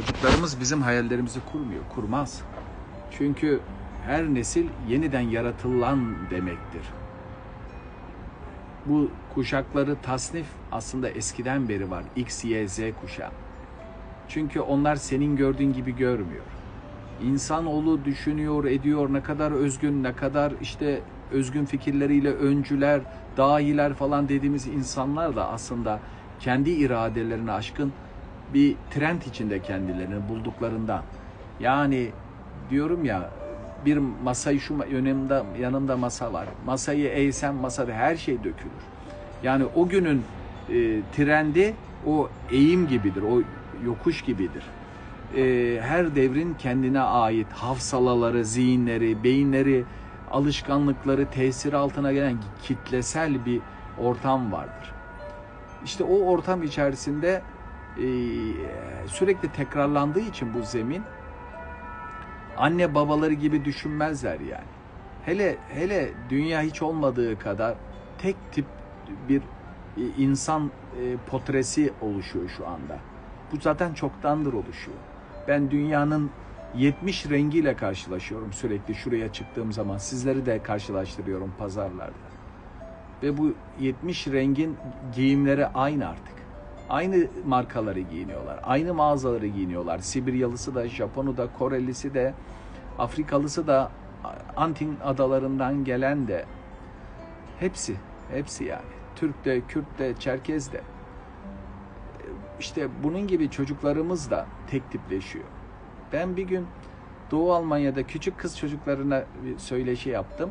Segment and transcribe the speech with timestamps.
[0.00, 2.42] Çocuklarımız bizim hayallerimizi kurmuyor, kurmaz.
[3.10, 3.60] Çünkü
[4.06, 6.82] her nesil yeniden yaratılan demektir.
[8.86, 12.04] Bu kuşakları tasnif aslında eskiden beri var.
[12.16, 13.30] X, Y, Z kuşağı.
[14.28, 16.44] Çünkü onlar senin gördüğün gibi görmüyor.
[17.22, 21.00] İnsanoğlu düşünüyor, ediyor, ne kadar özgün, ne kadar işte
[21.32, 23.00] özgün fikirleriyle öncüler,
[23.36, 26.00] dahiler falan dediğimiz insanlar da aslında
[26.40, 27.92] kendi iradelerine aşkın
[28.54, 31.02] bir trend içinde kendilerini bulduklarından.
[31.60, 32.10] Yani
[32.70, 33.30] diyorum ya
[33.86, 36.46] bir masayı şu yanımda yanımda masa var.
[36.66, 38.82] Masayı eğsem masada her şey dökülür.
[39.42, 40.22] Yani o günün
[40.68, 41.74] e, trendi
[42.06, 43.42] o eğim gibidir, o
[43.84, 44.64] yokuş gibidir.
[45.36, 49.84] E, her devrin kendine ait hafsalaları, zihinleri, beyinleri,
[50.30, 53.60] alışkanlıkları tesir altına gelen kitlesel bir
[53.98, 54.92] ortam vardır.
[55.84, 57.42] İşte o ortam içerisinde
[59.06, 61.02] sürekli tekrarlandığı için bu zemin
[62.56, 64.64] anne babaları gibi düşünmezler yani.
[65.24, 67.74] Hele hele dünya hiç olmadığı kadar
[68.18, 68.64] tek tip
[69.28, 69.42] bir
[69.96, 70.70] e, insan
[71.02, 72.98] e, portresi oluşuyor şu anda.
[73.52, 74.98] Bu zaten çoktandır oluşuyor.
[75.48, 76.30] Ben dünyanın
[76.74, 79.98] 70 rengiyle karşılaşıyorum sürekli şuraya çıktığım zaman.
[79.98, 82.30] Sizleri de karşılaştırıyorum pazarlarda.
[83.22, 84.76] Ve bu 70 rengin
[85.14, 86.39] giyimleri aynı artık.
[86.90, 88.60] Aynı markaları giyiniyorlar.
[88.62, 89.98] Aynı mağazaları giyiniyorlar.
[89.98, 92.34] Sibiryalısı da, Japonu da, Korelisi de,
[92.98, 93.90] Afrikalısı da,
[94.56, 96.44] Antin adalarından gelen de
[97.60, 97.96] hepsi,
[98.32, 98.82] hepsi yani.
[99.16, 100.80] Türk de, Kürt de, Çerkez de.
[102.60, 105.44] İşte bunun gibi çocuklarımız da tek tipleşiyor.
[106.12, 106.66] Ben bir gün
[107.30, 110.50] Doğu Almanya'da küçük kız çocuklarına bir söyleşi yaptım.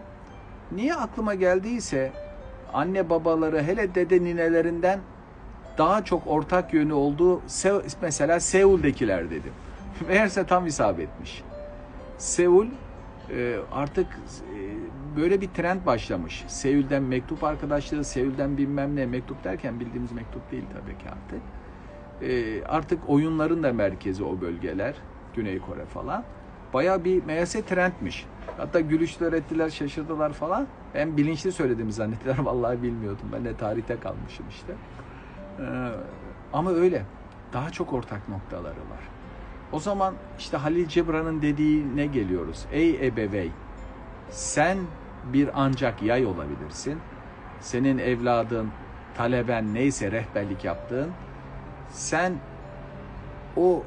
[0.71, 2.11] Niye aklıma geldiyse
[2.73, 4.99] anne babaları hele dede ninelerinden
[5.79, 7.41] daha çok ortak yönü olduğu
[8.01, 9.53] mesela Seul'dekiler dedim.
[10.07, 11.43] Meğerse tam isabet etmiş.
[12.17, 12.67] Seul
[13.31, 14.59] e, artık e,
[15.17, 16.45] böyle bir trend başlamış.
[16.47, 21.41] Seul'den mektup arkadaşlığı, Seul'den bilmem ne mektup derken bildiğimiz mektup değil tabii ki artık.
[22.21, 24.95] E, artık oyunların da merkezi o bölgeler.
[25.35, 26.23] Güney Kore falan.
[26.73, 28.25] Baya bir meğerse trendmiş.
[28.57, 30.67] Hatta gülüşler ettiler, şaşırdılar falan.
[30.95, 32.37] Ben bilinçli söylediğimi zannettiler.
[32.43, 33.25] Vallahi bilmiyordum.
[33.33, 34.73] Ben de tarihte kalmışım işte.
[35.59, 35.91] Ee,
[36.53, 37.05] ama öyle.
[37.53, 39.09] Daha çok ortak noktaları var.
[39.71, 42.65] O zaman işte Halil Cebran'ın dediğine geliyoruz.
[42.71, 43.51] Ey ebevey,
[44.29, 44.77] sen
[45.33, 46.99] bir ancak yay olabilirsin.
[47.61, 48.69] Senin evladın,
[49.17, 51.09] taleben neyse rehberlik yaptığın,
[51.91, 52.33] sen
[53.57, 53.83] o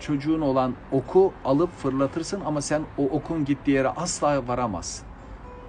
[0.00, 5.06] çocuğun olan oku alıp fırlatırsın ama sen o okun gittiği yere asla varamazsın.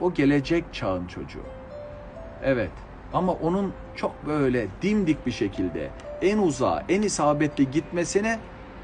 [0.02, 1.44] O gelecek çağın çocuğu.
[2.44, 2.72] Evet
[3.14, 5.90] ama onun çok böyle dimdik bir şekilde
[6.22, 8.40] en uzağa, en isabetli gitmesine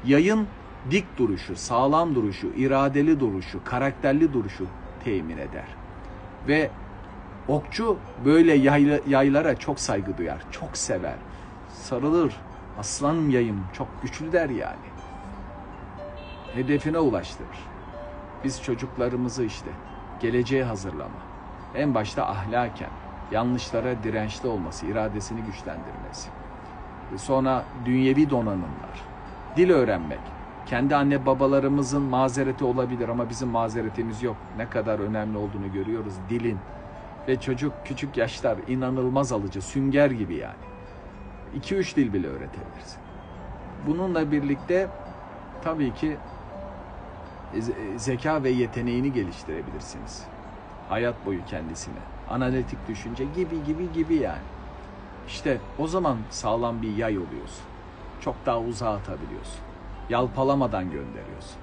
[0.06, 0.46] yayın
[0.90, 4.66] dik duruşu, sağlam duruşu, iradeli duruşu, karakterli duruşu
[5.04, 5.66] temin eder.
[6.48, 6.70] Ve
[7.48, 8.54] okçu böyle
[9.06, 11.16] yaylara çok saygı duyar, çok sever.
[11.72, 12.34] Sarılır,
[12.78, 14.94] aslanım yayım çok güçlü der yani
[16.54, 17.58] hedefine ulaştırır.
[18.44, 19.70] Biz çocuklarımızı işte
[20.20, 21.24] geleceğe hazırlama.
[21.74, 22.90] En başta ahlaken,
[23.30, 26.28] yanlışlara dirençli olması, iradesini güçlendirmesi.
[27.16, 29.02] Sonra dünyevi donanımlar,
[29.56, 30.20] dil öğrenmek.
[30.66, 34.36] Kendi anne babalarımızın mazereti olabilir ama bizim mazeretimiz yok.
[34.56, 36.58] Ne kadar önemli olduğunu görüyoruz dilin.
[37.28, 40.54] Ve çocuk küçük yaşlar inanılmaz alıcı, sünger gibi yani.
[41.60, 43.00] 2-3 dil bile öğretebilirsin.
[43.86, 44.88] Bununla birlikte
[45.64, 46.16] tabii ki
[47.96, 50.24] zeka ve yeteneğini geliştirebilirsiniz.
[50.88, 52.13] Hayat boyu kendisine.
[52.30, 54.42] Analitik düşünce gibi gibi gibi yani.
[55.26, 57.64] İşte o zaman sağlam bir yay oluyorsun.
[58.20, 59.60] Çok daha uzağa atabiliyorsun.
[60.10, 61.56] Yalpalamadan gönderiyorsun.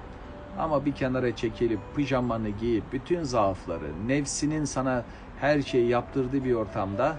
[0.58, 5.04] Ama bir kenara çekilip pijamanı giyip bütün zaafları, nefsinin sana
[5.40, 7.16] her şeyi yaptırdığı bir ortamda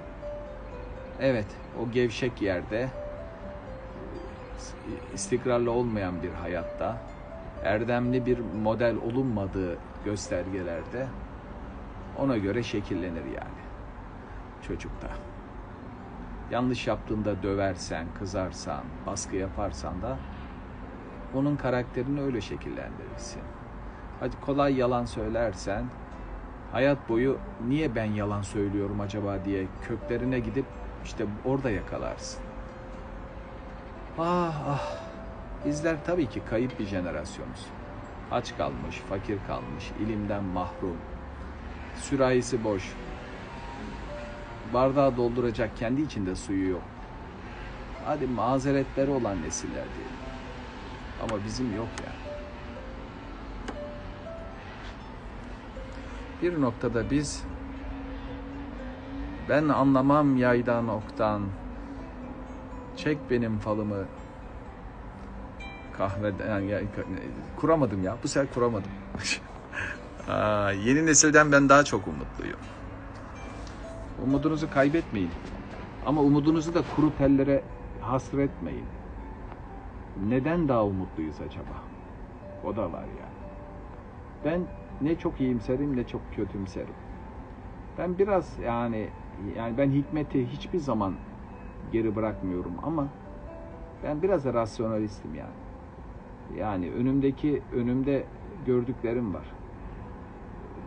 [1.19, 1.47] evet
[1.81, 2.89] o gevşek yerde
[5.13, 6.97] istikrarlı olmayan bir hayatta
[7.63, 11.07] erdemli bir model olunmadığı göstergelerde
[12.19, 13.63] ona göre şekillenir yani
[14.67, 15.07] çocukta.
[16.51, 20.17] Yanlış yaptığında döversen, kızarsan, baskı yaparsan da
[21.35, 23.41] onun karakterini öyle şekillendirirsin.
[24.19, 25.85] Hadi kolay yalan söylersen
[26.71, 27.37] hayat boyu
[27.67, 30.65] niye ben yalan söylüyorum acaba diye köklerine gidip
[31.03, 32.41] işte orada yakalarsın.
[34.17, 35.03] Ah ah
[35.65, 37.67] Bizler tabii ki kayıp bir jenerasyonuz.
[38.31, 40.97] Aç kalmış, fakir kalmış, ilimden mahrum.
[42.03, 42.93] Sürahisi boş.
[44.73, 46.81] Bardağı dolduracak kendi içinde suyu yok.
[48.05, 50.17] Hadi mazeretleri olan nesiller diyelim.
[51.23, 52.23] Ama bizim yok yani.
[56.41, 57.43] Bir noktada biz
[59.49, 61.41] ben anlamam yaydan oktan
[62.97, 64.05] çek benim falımı
[65.97, 66.87] kahveden yani
[67.57, 68.91] kuramadım ya bu sefer kuramadım.
[70.85, 72.59] Yeni nesilden ben daha çok umutluyum.
[74.23, 75.31] Umudunuzu kaybetmeyin.
[76.05, 77.63] Ama umudunuzu da kuru tellere
[78.01, 78.85] hasretmeyin.
[80.29, 81.83] Neden daha umutluyuz acaba?
[82.63, 83.33] O da var yani.
[84.45, 84.61] Ben
[85.01, 86.93] ne çok iyimserim ne çok kötümserim.
[87.97, 89.09] Ben biraz yani
[89.57, 91.13] yani ben hikmeti hiçbir zaman
[91.91, 93.07] geri bırakmıyorum ama
[94.03, 95.63] ben biraz da rasyonalistim yani.
[96.59, 98.25] Yani önümdeki önümde
[98.65, 99.45] gördüklerim var.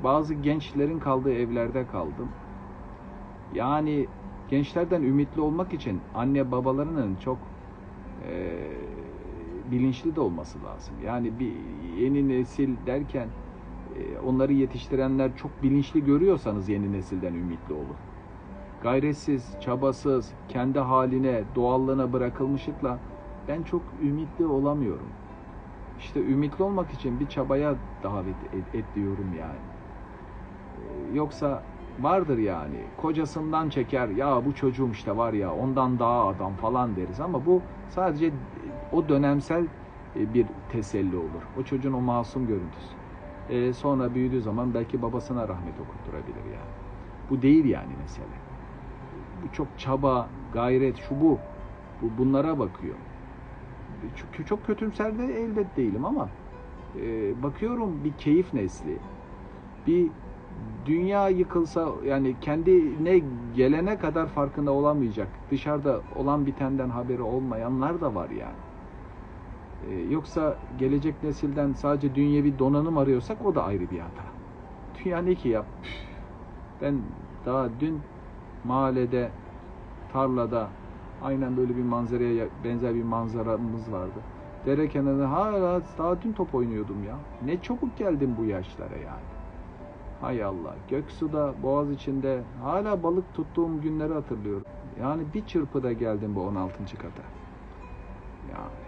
[0.04, 2.28] Bazı gençlerin kaldığı evlerde kaldım.
[3.54, 4.06] Yani
[4.50, 7.38] gençlerden ümitli olmak için anne babalarının çok
[8.28, 8.60] e,
[9.70, 10.94] bilinçli de olması lazım.
[11.04, 11.52] Yani bir
[12.02, 13.28] yeni nesil derken
[13.96, 17.96] e, onları yetiştirenler çok bilinçli görüyorsanız yeni nesilden ümitli olun.
[18.82, 22.99] Gayretsiz, çabasız, kendi haline, doğallığına bırakılmışlıkla
[23.49, 25.08] ben çok ümitli olamıyorum.
[25.99, 29.75] İşte ümitli olmak için bir çabaya davet et, et diyorum yani.
[31.12, 31.62] E, yoksa
[32.00, 37.20] vardır yani kocasından çeker ya bu çocuğum işte var ya ondan daha adam falan deriz
[37.20, 38.32] ama bu sadece
[38.93, 39.64] o dönemsel
[40.17, 41.43] e, bir teselli olur.
[41.61, 42.96] O çocuğun o masum görüntüsü.
[43.50, 46.70] Ee, sonra büyüdüğü zaman belki babasına rahmet okutturabilir yani.
[47.31, 48.37] Bu değil yani mesele.
[49.43, 51.38] Bu çok çaba, gayret, şu bu.
[52.02, 52.96] bu bunlara bakıyor.
[54.17, 56.28] Çok, çok kötümser de elbet değilim ama
[56.96, 57.02] e,
[57.43, 58.99] bakıyorum bir keyif nesli.
[59.87, 60.11] Bir
[60.87, 63.23] dünya yıkılsa yani kendine
[63.56, 65.29] gelene kadar farkında olamayacak.
[65.50, 68.56] Dışarıda olan bitenden haberi olmayanlar da var yani.
[69.91, 74.23] Ee, yoksa gelecek nesilden sadece dünyevi donanım arıyorsak o da ayrı bir hata.
[75.05, 75.67] Dünya ne ki yap?
[76.82, 76.99] Ben
[77.47, 78.00] daha dün
[78.64, 79.31] mahallede,
[80.12, 80.69] tarlada
[81.23, 84.20] aynen böyle bir manzaraya benzer bir manzaramız vardı.
[84.67, 87.17] Dere kenarında hala daha dün top oynuyordum ya.
[87.44, 89.36] Ne çabuk geldim bu yaşlara yani.
[90.20, 90.74] Hay Allah.
[90.90, 94.64] Göksu'da, Boğaz içinde hala balık tuttuğum günleri hatırlıyorum.
[95.00, 96.78] Yani bir çırpıda geldim bu 16.
[96.78, 97.22] kata.
[98.52, 98.86] Yani.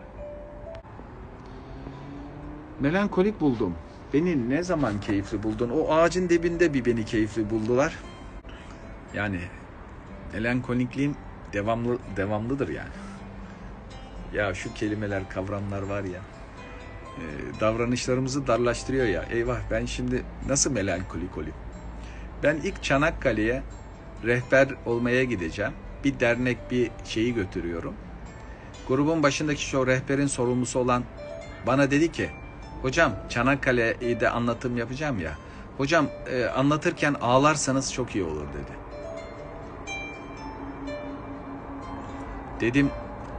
[2.80, 3.74] Melankolik buldum.
[4.12, 5.70] Beni ne zaman keyifli buldun?
[5.70, 7.98] O ağacın dibinde bir beni keyifli buldular.
[9.14, 9.40] Yani
[10.32, 11.16] melankolikliğin
[11.52, 12.88] devamlı devamlıdır yani.
[14.32, 16.20] Ya şu kelimeler, kavramlar var ya.
[17.18, 19.24] E, davranışlarımızı darlaştırıyor ya.
[19.30, 21.54] Eyvah ben şimdi nasıl melankolik olayım?
[22.42, 23.62] Ben ilk Çanakkale'ye
[24.24, 25.72] rehber olmaya gideceğim.
[26.04, 27.94] Bir dernek bir şeyi götürüyorum.
[28.88, 31.04] Grubun başındaki şu rehberin sorumlusu olan
[31.66, 32.30] bana dedi ki
[32.82, 35.32] Hocam Çanakkale'yi de anlatım yapacağım ya.
[35.76, 38.78] Hocam e, anlatırken ağlarsanız çok iyi olur dedi.
[42.60, 42.90] Dedim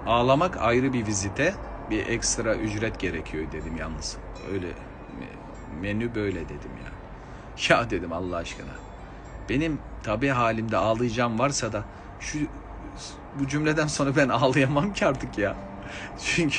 [0.06, 1.56] ağlamak ayrı bir vizite,
[1.90, 4.18] bir ekstra ücret gerekiyor dedim yalnız.
[4.54, 4.68] Öyle
[5.82, 6.92] menü böyle dedim ya.
[7.70, 8.72] Ya dedim Allah aşkına.
[9.50, 11.84] Benim tabi halimde ağlayacağım varsa da
[12.20, 12.40] şu
[13.40, 15.56] bu cümleden sonra ben ağlayamam ki artık ya.
[16.26, 16.58] Çünkü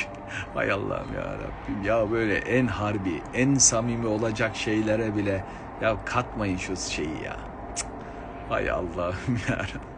[0.53, 5.45] hay Allah'ım ya Rabbim ya böyle en harbi, en samimi olacak şeylere bile
[5.81, 7.37] ya katmayın şu şeyi ya.
[7.75, 7.87] Cık.
[8.49, 9.91] Hay Allah'ım ya Rabbim.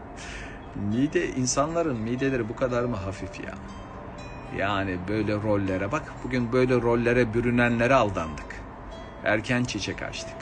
[0.75, 3.53] Mide insanların mideleri bu kadar mı hafif ya?
[4.57, 8.61] Yani böyle rollere bak bugün böyle rollere bürünenlere aldandık.
[9.23, 10.35] Erken çiçek açtık.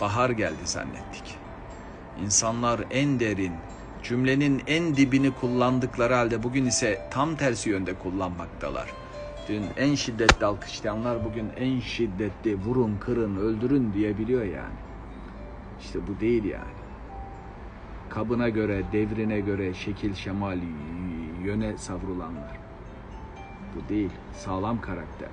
[0.00, 1.38] Bahar geldi zannettik.
[2.24, 3.52] İnsanlar en derin,
[4.02, 8.92] cümlenin en dibini kullandıkları halde bugün ise tam tersi yönde kullanmaktalar.
[9.48, 14.78] Dün en şiddetli alkışlayanlar bugün en şiddetli vurun, kırın, öldürün diyebiliyor yani.
[15.80, 16.76] İşte bu değil yani.
[18.08, 20.58] Kabına göre, devrine göre şekil şemal
[21.44, 22.65] yöne savrulanlar.
[23.76, 24.10] Bu değil.
[24.32, 25.28] Sağlam karakter.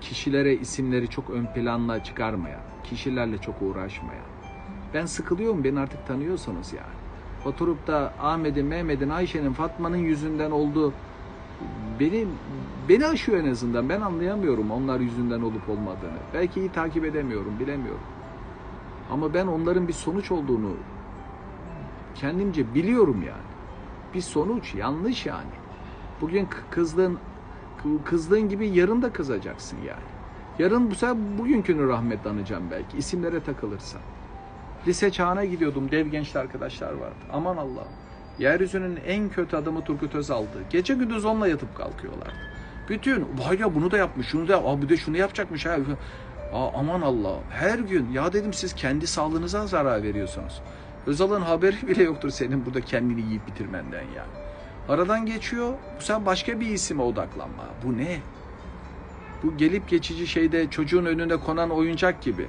[0.00, 4.24] Kişilere isimleri çok ön planla çıkarmayan, kişilerle çok uğraşmayan,
[4.94, 7.02] ben sıkılıyorum beni artık tanıyorsunuz yani.
[7.46, 10.92] Oturup da Ahmet'in, Mehmet'in, Ayşe'nin, Fatma'nın yüzünden oldu.
[12.00, 12.26] Beni,
[12.88, 13.88] beni aşıyor en azından.
[13.88, 16.18] Ben anlayamıyorum onlar yüzünden olup olmadığını.
[16.34, 18.00] Belki iyi takip edemiyorum, bilemiyorum.
[19.10, 20.70] Ama ben onların bir sonuç olduğunu
[22.14, 23.52] kendimce biliyorum yani.
[24.14, 25.61] Bir sonuç, yanlış yani.
[26.22, 27.18] Bugün kızdığın,
[28.04, 30.12] kızdığın gibi yarın da kızacaksın yani.
[30.58, 32.96] Yarın bu sefer bugünkünü rahmet anacağım belki.
[32.96, 34.00] isimlere takılırsan.
[34.86, 35.90] Lise çağına gidiyordum.
[35.90, 37.14] Dev gençli arkadaşlar vardı.
[37.32, 37.84] Aman Allah.
[38.38, 40.64] Yeryüzünün en kötü adamı Turgut Özal'dı.
[40.70, 42.34] Gece gündüz onunla yatıp kalkıyorlardı.
[42.88, 45.76] Bütün vay ya bunu da yapmış, şunu da bir de şunu yapacakmış ha.
[46.52, 47.38] Aa, aman Allah.
[47.50, 50.62] Her gün ya dedim siz kendi sağlığınıza zarar veriyorsunuz.
[51.06, 54.41] Özal'ın haberi bile yoktur senin burada kendini yiyip bitirmenden ya.
[54.88, 55.72] Aradan geçiyor.
[55.98, 57.64] Bu sen başka bir isime odaklanma.
[57.84, 58.20] Bu ne?
[59.42, 62.48] Bu gelip geçici şeyde çocuğun önüne konan oyuncak gibi.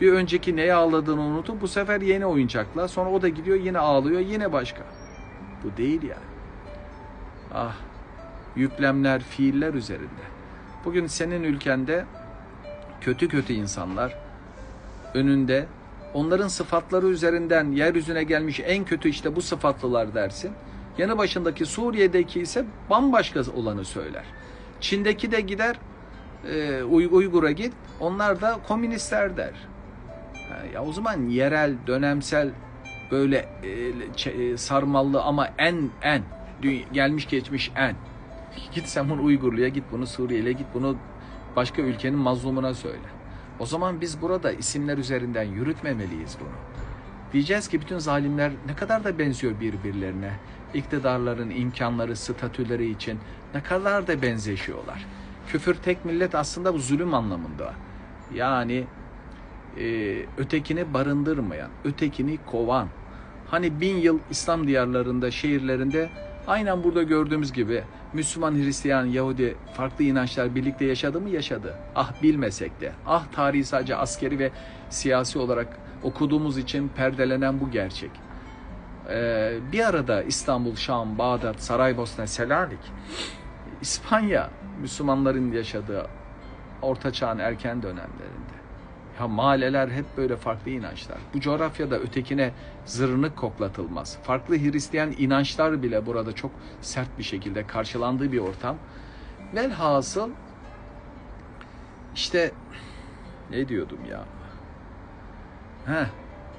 [0.00, 4.20] Bir önceki neye ağladığını unutup bu sefer yeni oyuncakla sonra o da gidiyor yine ağlıyor
[4.20, 4.82] yine başka.
[5.64, 6.28] Bu değil yani.
[7.54, 7.76] Ah
[8.56, 10.28] yüklemler, fiiller üzerinde.
[10.84, 12.04] Bugün senin ülkende
[13.00, 14.14] kötü kötü insanlar
[15.14, 15.66] önünde
[16.14, 20.52] onların sıfatları üzerinden yeryüzüne gelmiş en kötü işte bu sıfatlılar dersin.
[20.98, 24.24] Yanı başındaki Suriye'deki ise bambaşka olanı söyler.
[24.80, 25.76] Çin'deki de gider
[26.50, 29.54] e, Uygur'a git onlar da komünistler der.
[30.74, 32.50] Ya o zaman yerel, dönemsel
[33.10, 33.48] böyle
[34.26, 36.22] e, sarmallı ama en en
[36.92, 37.94] gelmiş geçmiş en.
[38.72, 40.96] Git sen bunu Uygurlu'ya git bunu Suriyeli'ye git bunu
[41.56, 43.08] başka ülkenin mazlumuna söyle.
[43.58, 46.48] O zaman biz burada isimler üzerinden yürütmemeliyiz bunu.
[47.32, 50.32] Diyeceğiz ki bütün zalimler ne kadar da benziyor birbirlerine.
[50.74, 53.18] İktidarların imkanları, statüleri için
[53.54, 55.06] ne kadar da benzeşiyorlar.
[55.48, 57.74] Küfür tek millet aslında bu zulüm anlamında.
[58.34, 58.84] Yani
[59.80, 62.88] e, ötekini barındırmayan, ötekini kovan.
[63.50, 66.10] Hani bin yıl İslam diyarlarında, şehirlerinde
[66.46, 71.30] aynen burada gördüğümüz gibi Müslüman, Hristiyan, Yahudi farklı inançlar birlikte yaşadı mı?
[71.30, 71.74] Yaşadı.
[71.94, 72.92] Ah bilmesek de.
[73.06, 74.50] Ah tarihi sadece askeri ve
[74.90, 78.10] siyasi olarak okuduğumuz için perdelenen bu gerçek.
[79.08, 82.92] Ee, bir arada İstanbul, Şam, Bağdat, Saraybosna, Selanik,
[83.80, 84.50] İspanya
[84.80, 86.06] Müslümanların yaşadığı
[86.82, 88.58] Orta Çağ'ın erken dönemlerinde.
[89.20, 91.18] Ya mahalleler hep böyle farklı inançlar.
[91.34, 92.52] Bu coğrafyada ötekine
[92.84, 94.18] zırnık koklatılmaz.
[94.22, 96.50] Farklı Hristiyan inançlar bile burada çok
[96.80, 98.76] sert bir şekilde karşılandığı bir ortam.
[99.54, 100.30] Velhasıl
[102.14, 102.50] işte
[103.50, 104.24] ne diyordum ya?
[105.86, 106.06] Heh,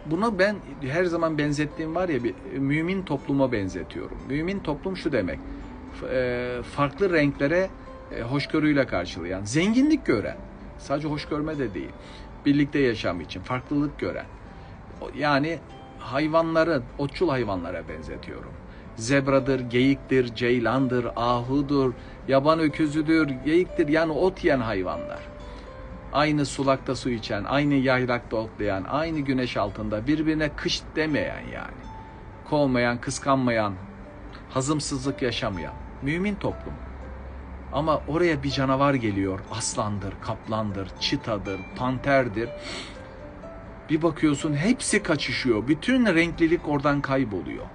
[0.06, 4.18] bunu ben her zaman benzettiğim var ya bir mümin topluma benzetiyorum.
[4.30, 5.40] Mümin toplum şu demek.
[6.64, 7.70] Farklı renklere
[8.24, 10.38] hoşgörüyle karşılayan, zenginlik gören,
[10.78, 11.92] sadece hoş görme de değil
[12.46, 14.26] birlikte yaşam için farklılık gören
[15.18, 15.60] yani
[16.00, 18.52] hayvanların otçul hayvanlara benzetiyorum.
[18.96, 21.94] Zebradır, geyiktir, ceylandır, ahudur,
[22.28, 25.20] yaban öküzüdür, geyiktir yani ot yiyen hayvanlar.
[26.14, 31.80] Aynı sulakta su içen, aynı yaylakta otlayan, aynı güneş altında birbirine kış demeyen yani.
[32.50, 33.74] Kovmayan, kıskanmayan,
[34.50, 35.74] hazımsızlık yaşamayan.
[36.02, 36.74] Mümin toplum.
[37.74, 39.40] Ama oraya bir canavar geliyor.
[39.52, 42.50] Aslandır, kaplandır, çitadır, panterdir.
[43.90, 45.68] Bir bakıyorsun hepsi kaçışıyor.
[45.68, 47.66] Bütün renklilik oradan kayboluyor.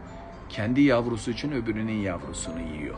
[0.49, 2.95] Kendi yavrusu için öbürünün yavrusunu yiyor.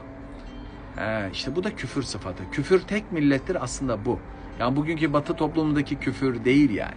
[0.97, 2.51] He, işte bu da küfür sıfatı.
[2.53, 4.21] Küfür tek millettir aslında bu.
[4.61, 6.95] Yani bugünkü batı toplumundaki küfür değil yani.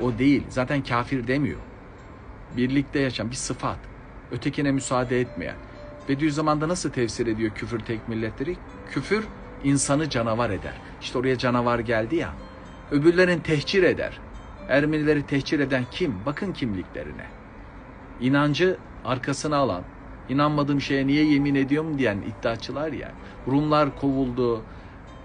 [0.00, 0.42] O değil.
[0.48, 1.58] Zaten kafir demiyor.
[2.56, 3.78] Birlikte yaşayan bir sıfat.
[4.32, 5.56] Ötekine müsaade etmeyen.
[6.08, 8.56] Bediüzzaman'da nasıl tefsir ediyor küfür tek milletleri?
[8.90, 9.24] Küfür
[9.64, 10.74] insanı canavar eder.
[11.00, 12.34] İşte oraya canavar geldi ya.
[12.90, 14.20] Öbürlerin tehcir eder.
[14.68, 16.14] Ermenileri tehcir eden kim?
[16.26, 17.26] Bakın kimliklerine.
[18.20, 19.82] İnancı arkasına alan,
[20.28, 23.12] inanmadığım şeye niye yemin ediyorum diyen iddiaçılar ya.
[23.46, 24.62] Rumlar kovuldu,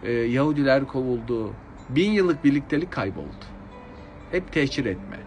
[0.03, 1.53] e, Yahudiler kovuldu.
[1.89, 3.45] Bin yıllık birliktelik kayboldu.
[4.31, 5.19] Hep tehcir etme.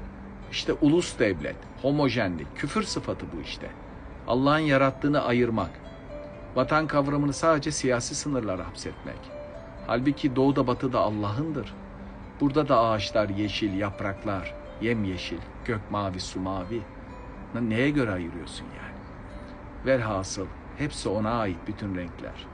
[0.50, 3.70] İşte ulus devlet, homojenlik, küfür sıfatı bu işte.
[4.28, 5.70] Allah'ın yarattığını ayırmak.
[6.54, 9.18] Vatan kavramını sadece siyasi sınırlara hapsetmek.
[9.86, 11.74] Halbuki doğuda batıda Allah'ındır.
[12.40, 16.82] Burada da ağaçlar yeşil, yapraklar, yemyeşil, gök mavi, su mavi.
[17.60, 18.96] Neye göre ayırıyorsun yani?
[19.86, 20.46] Velhasıl
[20.78, 22.46] hepsi ona ait bütün renkler.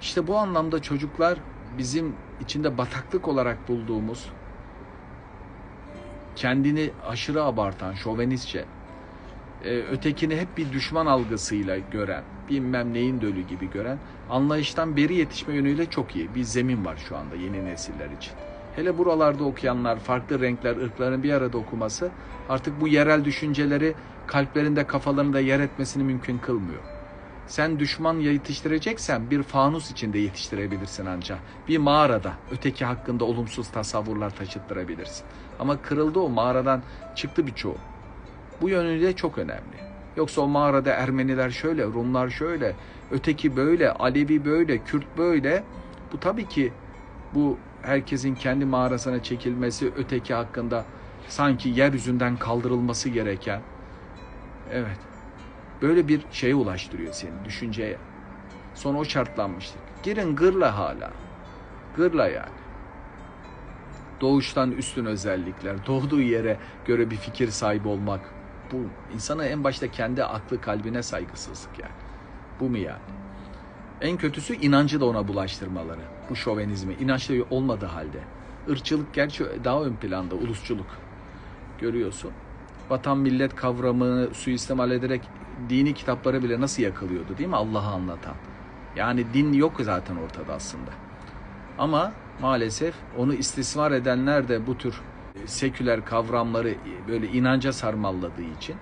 [0.00, 1.38] İşte bu anlamda çocuklar
[1.78, 4.28] bizim içinde bataklık olarak bulduğumuz
[6.36, 8.64] kendini aşırı abartan, şovenistçe,
[9.64, 13.98] e, ötekini hep bir düşman algısıyla gören, bilmem neyin dölü gibi gören,
[14.30, 18.32] anlayıştan beri yetişme yönüyle çok iyi bir zemin var şu anda yeni nesiller için.
[18.76, 22.10] Hele buralarda okuyanlar, farklı renkler, ırkların bir arada okuması
[22.48, 23.94] artık bu yerel düşünceleri
[24.26, 26.95] kalplerinde, kafalarında yer etmesini mümkün kılmıyor.
[27.46, 31.38] Sen düşman yetiştireceksen bir fanus içinde yetiştirebilirsin ancak.
[31.68, 35.26] Bir mağarada öteki hakkında olumsuz tasavvurlar taşıttırabilirsin.
[35.58, 36.82] Ama kırıldı o mağaradan
[37.14, 37.76] çıktı birçoğu.
[38.60, 39.76] Bu yönüyle çok önemli.
[40.16, 42.74] Yoksa o mağarada Ermeniler şöyle, Rumlar şöyle,
[43.10, 45.64] öteki böyle, Alevi böyle, Kürt böyle.
[46.12, 46.72] Bu tabii ki
[47.34, 50.84] bu herkesin kendi mağarasına çekilmesi, öteki hakkında
[51.28, 53.60] sanki yeryüzünden kaldırılması gereken.
[54.72, 55.15] Evet.
[55.82, 57.98] Böyle bir şeye ulaştırıyor seni düşünceye.
[58.74, 59.80] Sonra o şartlanmıştık.
[60.02, 61.10] Girin gırla hala.
[61.96, 62.56] Gırla yani.
[64.20, 68.20] Doğuştan üstün özellikler, doğduğu yere göre bir fikir sahibi olmak.
[68.72, 68.76] Bu
[69.14, 71.92] insana en başta kendi aklı kalbine saygısızlık yani.
[72.60, 73.02] Bu mu yani?
[74.00, 76.00] En kötüsü inancı da ona bulaştırmaları.
[76.30, 76.94] Bu şovenizmi.
[76.94, 78.18] İnançlı olmadığı halde.
[78.68, 80.34] Irkçılık gerçi daha ön planda.
[80.34, 80.86] Ulusçuluk.
[81.78, 82.30] Görüyorsun.
[82.90, 85.22] Vatan millet kavramını suistimal ederek
[85.68, 87.56] dini kitapları bile nasıl yakılıyordu değil mi?
[87.56, 88.34] Allah'ı anlatan.
[88.96, 90.90] Yani din yok zaten ortada aslında.
[91.78, 95.00] Ama maalesef onu istismar edenler de bu tür
[95.46, 96.74] seküler kavramları
[97.08, 98.76] böyle inanca sarmalladığı için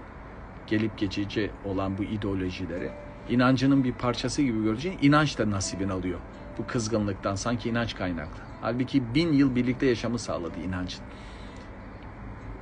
[0.67, 2.91] gelip geçici olan bu ideolojileri
[3.29, 6.21] inancının bir parçası gibi için inanç da nasibini alıyor.
[6.59, 8.41] Bu kızgınlıktan sanki inanç kaynaklı.
[8.61, 11.01] Halbuki bin yıl birlikte yaşamı sağladı inancın.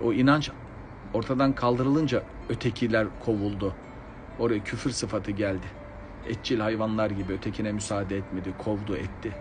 [0.05, 0.51] O inanç
[1.15, 3.75] ortadan kaldırılınca ötekiler kovuldu.
[4.37, 5.67] Oraya küfür sıfatı geldi.
[6.23, 9.41] Etçil hayvanlar gibi ötekine müsaade etmedi, kovdu, etti.